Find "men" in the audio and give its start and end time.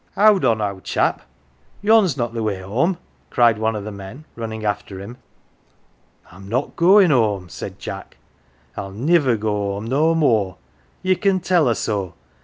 3.91-4.25